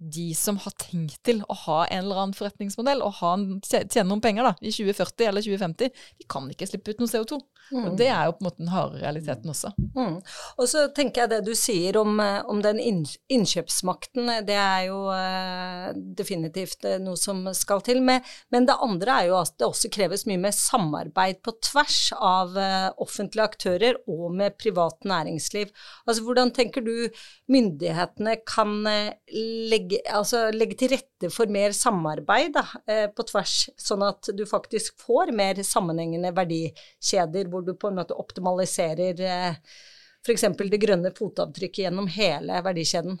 [0.00, 3.34] de som har tenkt til å ha en eller annen forretningsmodell og ha,
[3.68, 7.40] tjene noen penger da, i 2040 eller 2050, de kan ikke slippe ut noe CO2.
[7.70, 7.84] Mm.
[7.84, 9.70] Og Det er jo på en måte den harde realiteten også.
[9.94, 10.16] Mm.
[10.56, 15.02] Og så tenker jeg det du sier om, eh, om den innkjøpsmakten, det er jo
[15.14, 18.00] eh, definitivt eh, noe som skal til.
[18.02, 22.00] Med, men det andre er jo at det også kreves mye mer samarbeid på tvers
[22.16, 25.70] av eh, offentlige aktører og med privat næringsliv.
[26.06, 26.94] Altså Hvordan tenker du
[27.50, 28.72] myndighetene kan
[29.70, 34.30] legge legge, altså, legge til rette for mer samarbeid da, eh, på tvers, sånn at
[34.36, 39.54] du faktisk får mer sammenhengende verdikjeder, hvor du på en måte optimaliserer eh,
[40.26, 40.46] f.eks.
[40.58, 43.18] det grønne fotavtrykket gjennom hele verdikjeden?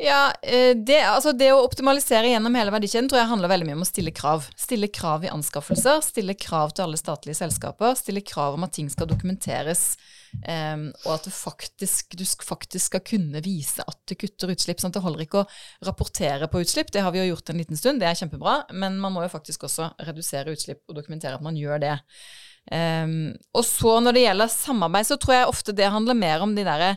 [0.00, 3.76] Ja, eh, det, altså det, å optimalisere gjennom hele verdikjeden tror jeg handler veldig mye
[3.80, 4.44] om å stille krav.
[4.54, 8.86] Stille krav i anskaffelser, stille krav til alle statlige selskaper, stille krav om at ting
[8.92, 9.82] skal dokumenteres,
[10.38, 14.78] um, og at du faktisk, du faktisk, skal kunne vise at du kutter utslipp.
[14.78, 15.48] sånn at Det holder ikke å
[15.90, 19.02] rapportere på utslipp, det har vi jo gjort en liten stund, det er kjempebra, men
[19.02, 21.96] man må jo faktisk også redusere utslipp og dokumentere at man gjør det.
[22.70, 26.54] Um, og så når det gjelder samarbeid, så tror jeg ofte det handler mer om
[26.54, 26.94] de derre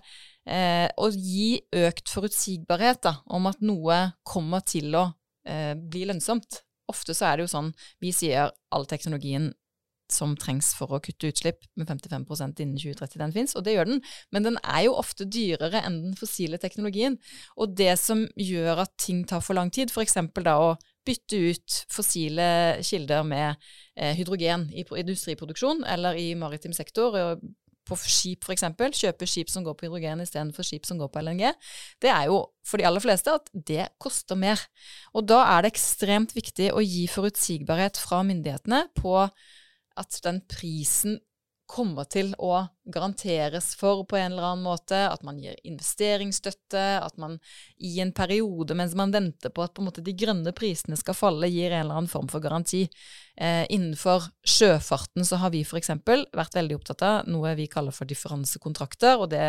[0.49, 5.07] eh, og gi økt forutsigbarhet da, om at noe kommer til å
[5.47, 6.63] eh, bli lønnsomt.
[6.91, 7.73] Ofte så er det jo sånn
[8.03, 9.51] vi sier all teknologien
[10.11, 13.91] som trengs for å kutte utslipp med 55% innen 2030, den fins, og det gjør
[13.93, 14.01] den,
[14.35, 17.17] men den er jo ofte dyrere enn den fossile teknologien.
[17.55, 20.17] Og det som gjør at ting tar for lang tid, f.eks.
[20.43, 20.73] da å
[21.07, 22.45] bytte ut fossile
[22.85, 23.55] kilder med
[23.95, 27.47] eh, hydrogen i industriproduksjon eller i maritim sektor, og
[27.99, 28.65] på skip f.eks.,
[28.97, 31.51] kjøpe skip som går på hydrogen istedenfor skip som går på LNG,
[32.01, 34.61] det er jo for de aller fleste at det koster mer.
[35.15, 41.19] Og da er det ekstremt viktig å gi forutsigbarhet fra myndighetene på at den prisen
[41.71, 47.17] kommer til å garanteres for på en eller annen måte, at man gir investeringsstøtte, at
[47.21, 47.37] man
[47.77, 51.49] i en periode mens man venter på at på måte de grønne prisene skal falle,
[51.51, 52.87] gir en eller annen form for garanti.
[53.37, 55.93] Eh, innenfor sjøfarten så har vi f.eks.
[56.33, 59.45] vært veldig opptatt av noe vi kaller for differansekontrakter, og det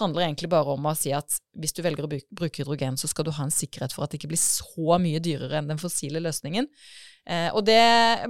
[0.00, 3.26] handler egentlig bare om å si at hvis du velger å bruke hydrogen, så skal
[3.26, 6.22] du ha en sikkerhet for at det ikke blir så mye dyrere enn den fossile
[6.22, 6.70] løsningen.
[7.28, 7.82] Eh, og det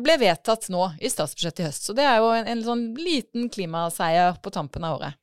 [0.03, 3.47] ble vedtatt nå i statsbudsjettet i høst, så det er jo en, en sånn liten
[3.53, 5.21] klimaseier på tampen av året.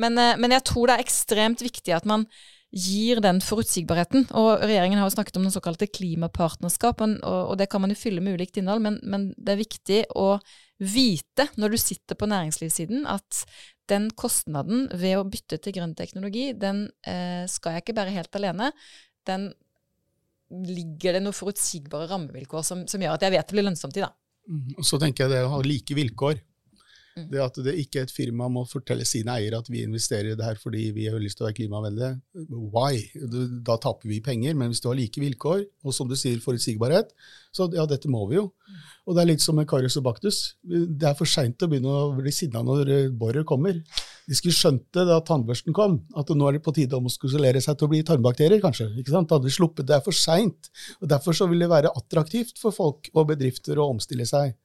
[0.00, 2.24] Men, eh, men, jeg tror det er ekstremt viktig at man
[2.70, 4.28] gir den forutsigbarheten.
[4.38, 7.98] Og regjeringen har jo snakket om den såkalte klimapartnerskap, og, og, det kan man jo
[7.98, 10.32] fylle med ulikt innhold, men, men det er viktig å
[10.80, 13.44] vite når du sitter på næringslivssiden, at
[13.90, 18.38] den kostnaden ved å bytte til grønn teknologi, den eh, skal jeg ikke bære helt
[18.38, 18.70] alene.
[19.28, 19.50] Den
[20.50, 24.04] ligger det noen forutsigbare rammevilkår som, som, gjør at jeg vet det blir lønnsomt i.
[24.04, 24.12] da.
[24.50, 26.40] Mm, og så tenker jeg det å ha like vilkår.
[27.18, 27.24] Mm.
[27.32, 30.36] Det at det ikke er et firma må fortelle sine eiere at vi investerer i
[30.38, 32.12] det her fordi vi har lyst til å være klimavennlige.
[32.74, 33.00] Why?
[33.66, 34.54] Da taper vi penger.
[34.58, 37.10] Men hvis du har like vilkår, og som du sier, forutsigbarhet,
[37.54, 38.48] så ja, dette må vi jo.
[39.06, 40.40] Og det er litt som med Karius og Baktus.
[40.62, 43.82] Det er for seint å begynne å bli sinna når boret kommer.
[44.28, 47.62] De skulle skjønt det da tannbørsten kom, at nå er det på tide å muskulere
[47.64, 48.90] seg til å bli tarmbakterier, kanskje.
[49.00, 49.30] ikke sant?
[49.30, 49.86] Da hadde de sluppet.
[49.88, 50.70] Det er for seint.
[51.00, 54.56] Derfor så vil det være attraktivt for folk og bedrifter å omstille seg.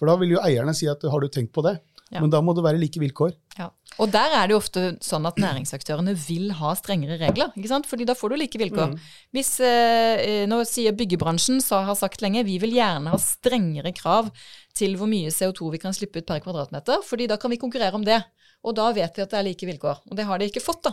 [0.00, 1.76] For da vil jo eierne si at har du tenkt på det?
[2.10, 2.18] Ja.
[2.24, 3.36] Men da må det være like vilkår.
[3.54, 3.68] Ja.
[4.02, 7.52] Og der er det jo ofte sånn at næringsaktørene vil ha strengere regler.
[7.54, 7.86] ikke sant?
[7.86, 8.94] Fordi da får du like vilkår.
[8.94, 9.10] Mm.
[9.36, 14.32] Hvis, eh, Nå sier byggebransjen, så har sagt lenge, vi vil gjerne ha strengere krav
[14.74, 17.94] til hvor mye CO2 vi kan slippe ut per kvadratmeter, fordi da kan vi konkurrere
[17.94, 18.24] om det.
[18.60, 20.02] Og da vet vi at det er like vilkår.
[20.10, 20.92] Og det har de ikke fått, da,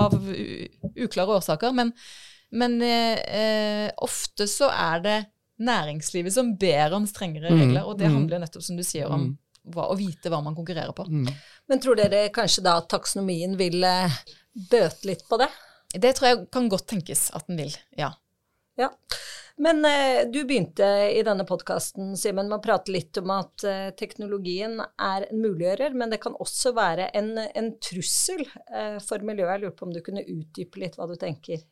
[0.00, 0.14] av
[0.96, 1.74] uklare årsaker.
[1.76, 1.92] Men,
[2.56, 5.18] men eh, ofte så er det
[5.58, 7.60] næringslivet som ber om strengere mm.
[7.60, 8.16] regler, og det mm.
[8.16, 9.36] handler nettopp, som du sier, om mm
[9.74, 11.06] hva, å vite hva man konkurrerer på.
[11.08, 11.28] Mm.
[11.70, 14.18] Men tror dere kanskje da at taksonomien vil eh,
[14.70, 15.50] bøte litt på det?
[15.94, 18.12] Det tror jeg kan godt tenkes at den vil, ja.
[18.80, 18.90] ja.
[19.58, 23.88] Men eh, du begynte i denne podkasten, Simen, med å prate litt om at eh,
[23.98, 29.56] teknologien er en muliggjører, men det kan også være en, en trussel eh, for miljøet.
[29.56, 31.64] Jeg lurer på om du kunne utdype litt hva du tenker?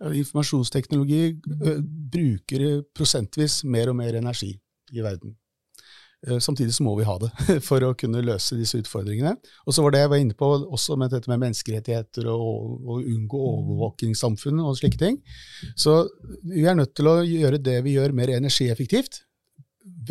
[0.00, 1.82] Informasjonsteknologi eh,
[2.14, 4.54] bruker prosentvis mer og mer energi
[4.94, 5.34] i verden.
[6.26, 7.30] Eh, samtidig så må vi ha det
[7.68, 9.36] for å kunne løse disse utfordringene.
[9.64, 12.98] Og så var det jeg var inne på også med dette med menneskerettigheter og å
[13.00, 15.20] unngå overvåkingssamfunn og slike ting.
[15.78, 16.02] Så
[16.44, 19.22] vi er nødt til å gjøre det vi gjør, mer energieffektivt.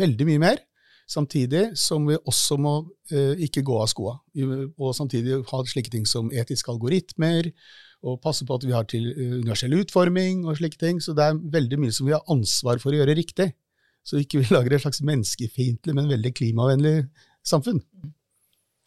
[0.00, 0.64] Veldig mye mer.
[1.10, 2.74] Samtidig som vi også må
[3.10, 4.16] eh, ikke gå av skoa.
[4.78, 7.50] Og samtidig ha slike ting som etiske algoritmer,
[8.06, 11.02] og passe på at vi har til eh, universell utforming og slike ting.
[11.02, 13.50] Så det er veldig mye som vi har ansvar for å gjøre riktig.
[14.06, 16.96] Så ikke vi lager et slags menneskefiendtlig, men veldig klimavennlig
[17.46, 17.82] samfunn.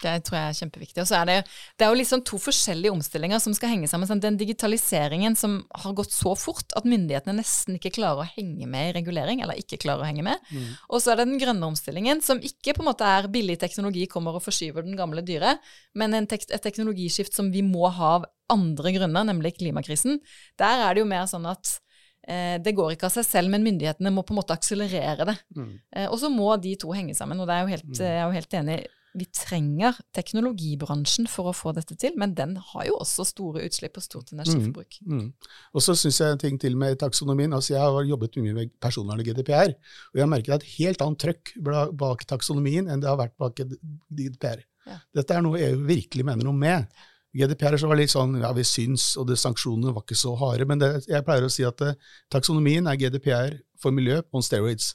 [0.04, 1.02] Det tror jeg er kjempeviktig.
[1.04, 1.36] Og så er det,
[1.78, 4.22] det er jo liksom to forskjellige omstillinger som skal henge sammen.
[4.24, 8.90] Den digitaliseringen som har gått så fort at myndighetene nesten ikke klarer å henge med
[8.90, 10.52] i regulering, eller ikke klarer å henge med.
[10.52, 10.74] Mm.
[10.90, 14.08] Og så er det den grønne omstillingen, som ikke på en måte er billig teknologi
[14.12, 15.64] kommer og forskyver den gamle dyret,
[15.98, 20.20] men tek et teknologiskift som vi må ha av andre grunner, nemlig klimakrisen.
[20.60, 21.78] Der er det jo mer sånn at
[22.24, 25.38] det går ikke av seg selv, men myndighetene må på en måte akselerere det.
[25.58, 25.72] Mm.
[25.96, 27.98] Eh, og så må de to henge sammen, og det er jo helt, mm.
[28.00, 28.84] jeg er jo helt enig
[29.14, 34.00] vi trenger teknologibransjen for å få dette til, men den har jo også store utslipp
[34.00, 34.98] og stort energiforbruk.
[35.06, 35.52] Mm, mm.
[35.78, 37.54] Og så syns jeg en ting til med taksonomien.
[37.54, 41.06] altså Jeg har jobbet mye med personvern og GDPR, og jeg har merket et helt
[41.06, 41.54] annet trøkk
[41.94, 44.66] bak taksonomien enn det har vært bak GDPR.
[44.90, 44.98] Ja.
[45.22, 47.04] Dette er noe EU virkelig mener noe med.
[47.34, 50.68] GDPR så var litt sånn, ja, vi syns, og det, sanksjonene var ikke så harde.
[50.70, 51.96] Men det, jeg pleier å si at det,
[52.34, 54.94] taksonomien er GDPR for miljø on steroids.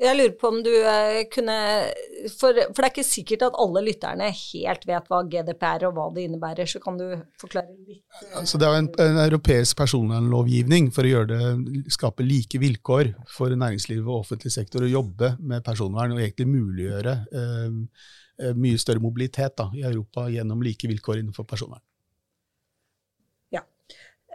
[0.00, 1.54] Jeg lurer på om du eh, kunne
[2.32, 6.06] for, for, det er ikke sikkert at alle lytterne helt vet hva GDPR og hva
[6.14, 7.04] det innebærer, så kan du
[7.40, 8.00] forklare litt?
[8.22, 8.30] Eh?
[8.40, 11.42] Altså, det er en, en europeisk personvernlovgivning for å det,
[11.92, 17.16] skape like vilkår for næringslivet og offentlig sektor å jobbe med personvern, og egentlig muliggjøre
[17.28, 18.10] eh, eh
[18.56, 21.82] mye større mobilitet da, i Europa gjennom like vilkår innenfor personvern.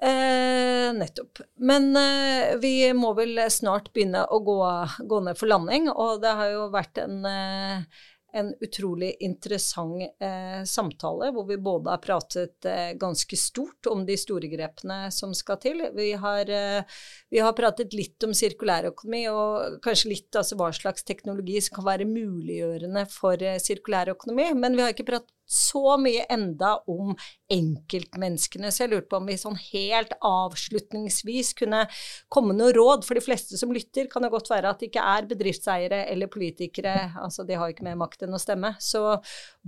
[0.02, 1.40] Eh, nettopp.
[1.56, 4.58] Men eh, vi må vel snart begynne å gå,
[5.10, 10.64] gå, ned for landing, og det har jo vært en, eh, en utrolig interessant eh,
[10.66, 15.60] samtale, hvor vi både har pratet eh, ganske stort om de store grepene som skal
[15.64, 15.86] til.
[15.96, 21.08] Vi har, eh, vi har pratet litt om sirkulærøkonomi, og kanskje litt altså hva slags
[21.08, 26.74] teknologi som kan være muliggjørende for sirkulærøkonomi, men vi har ikke pratet så mye enda
[26.92, 27.14] om
[27.52, 28.72] enkeltmenneskene.
[28.74, 31.86] Så jeg lurte på om vi sånn helt avslutningsvis kunne
[32.34, 33.08] komme noe råd.
[33.08, 36.32] For de fleste som lytter, kan det godt være at det ikke er bedriftseiere eller
[36.32, 36.98] politikere.
[37.24, 38.76] Altså de har ikke mer makt enn å stemme.
[38.84, 39.04] Så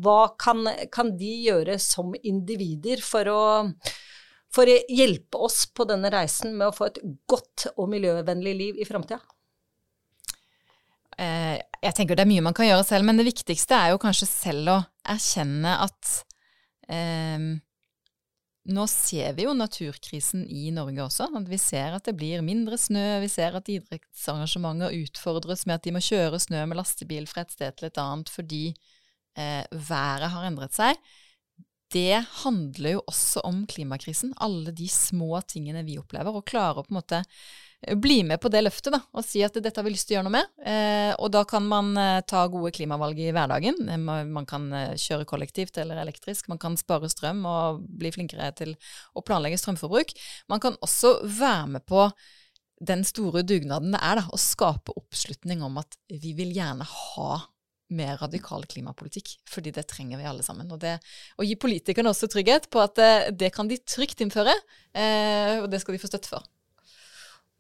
[0.03, 3.41] hva kan, kan de gjøre som individer for å
[4.49, 6.97] for å hjelpe oss på denne reisen med å få et
[7.29, 9.21] godt og miljøvennlig liv i framtida?
[11.19, 14.01] Eh, jeg tenker det er mye man kan gjøre selv, men det viktigste er jo
[14.01, 14.77] kanskje selv å
[15.11, 16.13] erkjenne at
[16.87, 17.49] eh,
[18.69, 21.29] nå ser vi jo naturkrisen i Norge også.
[21.39, 23.19] At vi ser at det blir mindre snø.
[23.23, 27.55] Vi ser at idrettsarrangementer utfordres med at de må kjøre snø med lastebil fra et
[27.55, 30.99] sted til et annet fordi eh, været har endret seg.
[31.89, 34.35] Det handler jo også om klimakrisen.
[34.45, 36.35] Alle de små tingene vi opplever.
[36.35, 37.23] Og klare å på en måte
[37.79, 40.19] bli med på det løftet da, og si at dette har vi lyst til å
[40.19, 40.49] gjøre noe med.
[40.67, 43.79] Eh, og da kan man eh, ta gode klimavalg i hverdagen.
[43.87, 46.49] Eh, man kan eh, kjøre kollektivt eller elektrisk.
[46.51, 48.75] Man kan spare strøm og bli flinkere til
[49.15, 50.11] å planlegge strømforbruk.
[50.51, 52.09] Man kan også være med på
[52.79, 57.39] den store dugnaden det er da, å skape oppslutning om at vi vil gjerne ha
[57.89, 60.69] mer radikal klimapolitikk, fordi det trenger vi alle sammen.
[60.71, 60.97] Og det,
[61.39, 64.53] å gi politikerne også trygghet på at eh, det kan de trygt innføre,
[64.93, 66.45] eh, og det skal de få støtte for.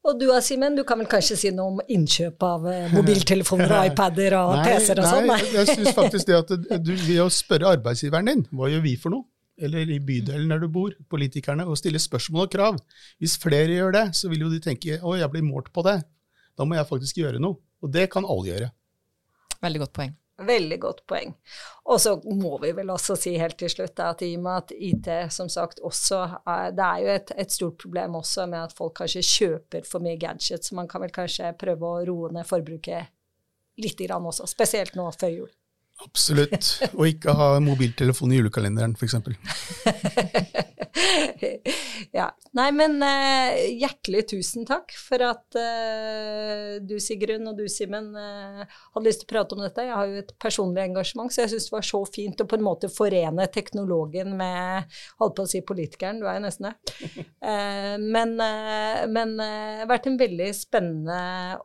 [0.07, 3.87] Og du Simen, du kan vel kanskje si noe om innkjøp av eh, mobiltelefoner og
[3.89, 5.27] iPader og PC-er og sånn?
[5.27, 6.53] Nei, jeg syns faktisk det at
[6.87, 9.27] du, ved å spørre arbeidsgiveren din hva gjør vi for noe,
[9.59, 12.79] eller i bydelen der du bor, politikerne, og stille spørsmål og krav.
[13.19, 15.99] Hvis flere gjør det, så vil jo de tenke å, jeg blir målt på det.
[16.55, 17.59] Da må jeg faktisk gjøre noe.
[17.83, 18.71] Og det kan alle gjøre.
[19.63, 20.15] Veldig godt poeng.
[20.47, 21.33] Veldig godt poeng.
[21.91, 24.73] Og så må vi vel også si helt til slutt at i og med at
[24.73, 28.75] IT som sagt også er, Det er jo et, et, stort problem også med at
[28.77, 32.47] folk kanskje kjøper for mye gadgets, så man kan vel kanskje prøve å roe ned
[32.47, 33.11] forbruket
[33.79, 35.51] litt grann også, spesielt nå før jul.
[35.99, 36.69] Absolutt.
[36.95, 39.17] Og ikke ha mobiltelefon i julekalenderen, f.eks.
[42.19, 42.27] ja.
[42.57, 48.63] Nei, men uh, hjertelig tusen takk for at uh, du, Sigrun, og du, Simen, uh,
[48.95, 49.85] hadde lyst til å prate om dette.
[49.87, 52.59] Jeg har jo et personlig engasjement, så jeg syns det var så fint å på
[52.59, 57.25] en måte forene teknologen med Holdt på å si politikeren, du er jo nesten det.
[58.15, 59.47] men men det
[59.81, 61.19] har vært en veldig spennende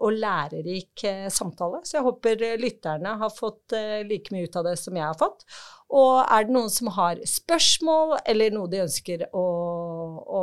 [0.05, 3.75] og lærerik samtale, så jeg håper lytterne har fått
[4.09, 5.47] like mye ut av det som jeg har fått.
[5.93, 9.45] Og er det noen som har spørsmål, eller noe de ønsker å,
[10.25, 10.43] å,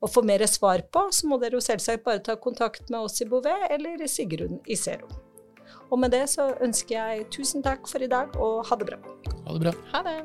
[0.00, 3.20] å få mer svar på, så må dere jo selvsagt bare ta kontakt med oss
[3.22, 5.08] i Bouvet eller Sigrun i Zero.
[5.88, 9.00] Og med det så ønsker jeg tusen takk for i dag, og ha det bra.
[9.46, 9.78] Ha det bra.
[9.94, 10.18] Ha det.